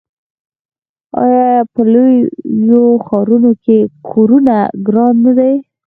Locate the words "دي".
5.37-5.53